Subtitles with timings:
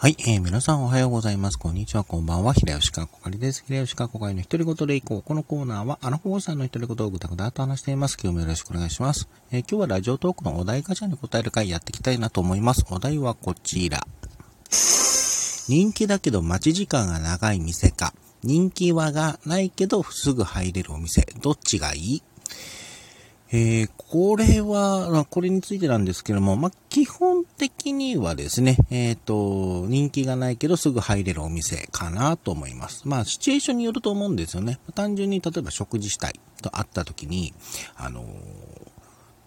[0.00, 1.58] はい、えー、皆さんおはようございます。
[1.58, 2.54] こんにちは、こんばんは。
[2.54, 3.64] 平吉川こかりです。
[3.66, 5.22] 平吉川こかりの一人ごとでいこう。
[5.22, 8.16] このコーナーは、あの子さんの一人ごとをぐたぐたと話しています。
[8.22, 9.28] 今日もよろしくお願いします。
[9.50, 12.86] えー、今日はラジオトークのお題ガチャに答える回やっていきたいなと思います。
[12.90, 14.06] お題はこちら。
[14.70, 18.14] 人気だけど待ち時間が長い店か。
[18.44, 21.26] 人気はがないけどすぐ入れるお店。
[21.42, 22.22] どっちがいい？
[23.50, 33.08] えー、これは、これについてなんですけども、まあ、基本的にはですね、えっ、ー、と、人気がないけどすぐ入れるお店かなと思います。
[33.08, 34.78] まあ、シチュエーションによると思うんですよね。
[34.94, 37.54] 単純に、例えば食事したいと会った時に、
[37.96, 38.26] あのー、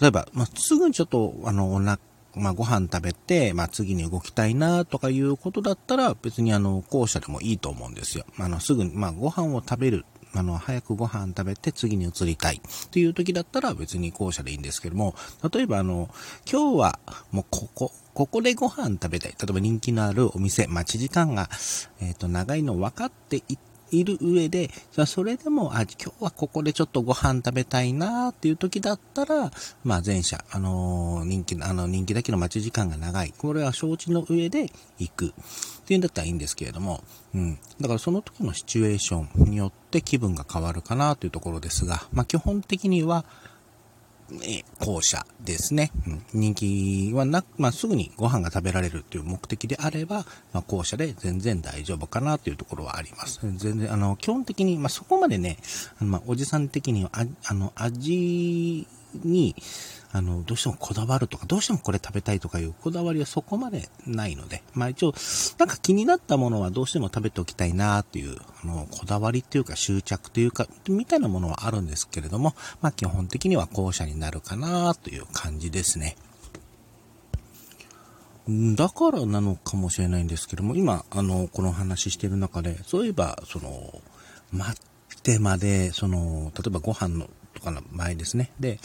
[0.00, 2.00] 例えば、まあ、すぐにちょっと、あの、お腹、
[2.34, 8.24] まあ、ご飯食べて、まあ、次に動きたいなとかいうことだったら、別にあの、後者でもいいと思うんですよ。
[8.38, 15.14] あの、すぐに、まあ、ご飯を食べるあの、早くご飯食べて次に移りたいっていう時だったら別に校舎でいいんですけども、
[15.52, 16.08] 例えばあの、
[16.50, 16.98] 今日は
[17.30, 19.32] もうここ、ここでご飯食べたい。
[19.32, 21.48] 例えば人気のあるお店、待ち時間が、
[22.00, 23.56] えっ、ー、と、長いの分かってい
[23.90, 29.50] いる上で、じゃそれでも、あ、今日はここでちょっとご飯食べたいなっていう時だったら、
[29.84, 33.32] まあ前者、あのー、人気、あの、人気だけの待ち時間が長い。
[33.36, 35.26] これは承知の上で行く。
[35.26, 37.58] っていうんだったらいいんですけれども、うん。
[37.80, 43.24] だからその時のシチュエーションによって気分が変わるかなというところですが、まあ基本的には、
[44.42, 45.90] え校舎ですね。
[46.32, 53.40] 人気はなく、まあ、すぐにご飯が食べられるという目的であれば、まあ、校舎で全然大丈夫かなというところはあります。
[53.42, 55.58] 全然、あの、基本的に、まあ、そこまでね、
[56.00, 58.86] まあ、おじさん的には、ああの、味
[59.22, 59.54] に、
[60.14, 65.14] あの、どうしてもこだわるとか、どうしてもこれ食べたいとかいうこだわりはそこまでないので、まあ一応、
[65.58, 76.16] なんか気になったものはどうしても食べておきたいなっていう、あの、こだわりっていうか執着というか、みたいなものはあるんですけれども、まあ基本的には後者になるかなという感じですね。
[78.76, 84.00] だからなのかもしれないんですけども、今、あの、この話してる中で、そういえば、その、
[84.52, 87.28] 待ってまで、その、例えばご飯の
[87.64, 88.52] かの前ですね。
[88.60, 88.78] で、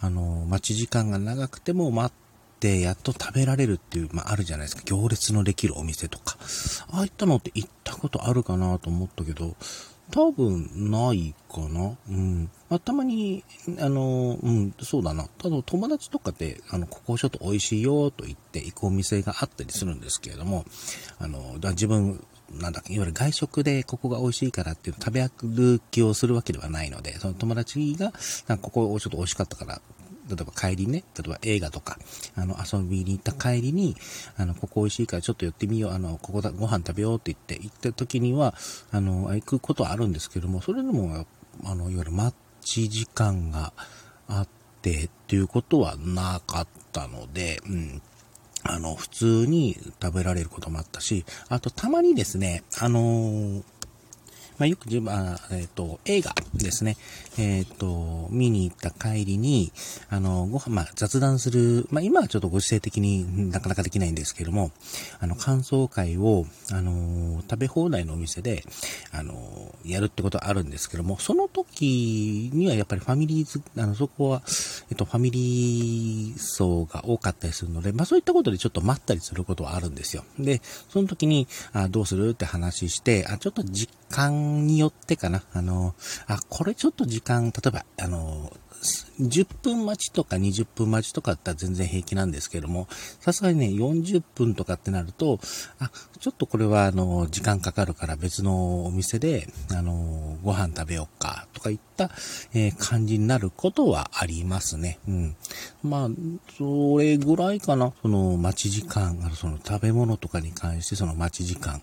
[0.00, 4.82] あの、待ち時間が長くても待って、やっと食べられるっていう、まあ、あるじゃないですか。
[4.84, 6.36] 行列のできるお店とか。
[6.90, 9.54] ああいったのって行ったことあるかなと思ったけど、
[10.10, 11.96] 多分ないかな。
[12.08, 12.50] うん。
[12.68, 13.42] まあ、たまに、
[13.80, 15.26] あの、うん、そうだな。
[15.38, 20.64] ただ友達とかで、あの、ここちょっと美味しいよと言って行くお店があったりするんですけれども、
[21.18, 22.24] あの、だ自分、
[22.60, 28.12] なんだいわゆる外食でここが美味しいからっていう食べ歩きをするわけではないので、その友達が、
[28.46, 29.80] なんかここちょっと美味しかったから、
[30.28, 31.98] 例えば帰りね、例えば映画とか、
[32.34, 33.96] あの、遊びに行った帰りに、
[34.36, 38.54] あの、ここ美味しいからちょっと寄ってみよう、あの、ここだ、ご飯食べようって言って、行った時には、
[38.90, 41.26] あの、行くことはあるんですけども、それでも、
[41.64, 43.72] あの、いわゆる待ち時間が
[44.28, 44.48] あっ
[44.80, 48.02] てっていうことはなかったので、うん。
[48.64, 53.62] あの、普通に食べられることもあったし、あとたまにですね、あのー、
[54.58, 56.96] まあ、よく自分、あえっ、ー、と、映画ですね。
[57.38, 59.72] えっ、ー、と、見に行った帰りに、
[60.10, 64.70] あの、ご飯、まあ、雑談する、まあ、今はちょっとご時世的になかなかできないんですけども、
[65.18, 68.64] あの、感想会を、あの、食べ放題のお店で、
[69.10, 74.42] あの、やるってことはあるんですけども、その時にはやっぱりファミリーズ、あの、そこは、
[74.90, 80.24] えっと、ファミリー層が多かったりするので、まあ、そういったことでちょっと待ったりすることはあるんですよ。
[80.38, 85.42] で、その時に、あどうするって話して、あ、ちょっと実間によってかな。
[85.52, 85.94] あの、
[86.26, 88.52] あ、これちょっと時間、例えば、あの、
[89.20, 92.86] 10分待ちとか20分待ちとかだったら全然平気なんですけども、
[93.20, 95.38] さすがにね、40分とかってなると、
[95.78, 95.90] あ、
[96.20, 102.10] ちょっとこれはあの、時間かかるから別のお店で、あの、ご飯食べようか、とかいった、
[102.52, 104.98] えー、感じになることはありますね。
[105.08, 105.36] うん。
[105.82, 106.08] まあ、
[106.58, 107.92] それぐらいかな。
[108.02, 111.82] その待ち時間、その食べ物とかに関してその待ち時間。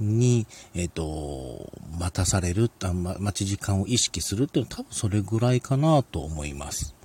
[0.00, 6.96] に、えっ、ー、と、待たされる、ま、待ち時間を意識するっていうのは多分それぐらいかなと思います。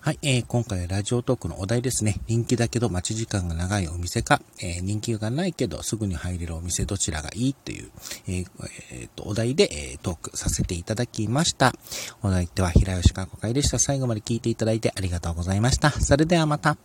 [0.00, 2.14] はい、えー、今回ラジオトークのお題ですね。
[2.28, 7.90] 人気だけど待ち時間が長いお店か、えー、人気がないけどすぐに入れるお店どちらがいいっていう、
[8.26, 8.46] えー
[8.92, 11.74] えー、とお題で、えー、トークさせていただきました。
[12.22, 13.78] お題では平吉川子会でした。
[13.78, 15.90] 最後まで聞いていただいてありがとうございました。
[15.90, 16.78] それではまた。